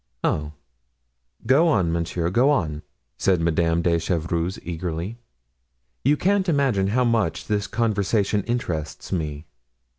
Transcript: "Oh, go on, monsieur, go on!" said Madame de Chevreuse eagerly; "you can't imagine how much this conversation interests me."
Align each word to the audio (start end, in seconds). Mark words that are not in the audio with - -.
"Oh, 0.23 0.53
go 1.45 1.67
on, 1.67 1.91
monsieur, 1.91 2.31
go 2.31 2.49
on!" 2.49 2.81
said 3.19 3.39
Madame 3.39 3.83
de 3.83 3.99
Chevreuse 3.99 4.57
eagerly; 4.63 5.19
"you 6.03 6.17
can't 6.17 6.49
imagine 6.49 6.87
how 6.87 7.03
much 7.03 7.45
this 7.45 7.67
conversation 7.67 8.43
interests 8.45 9.11
me." 9.11 9.45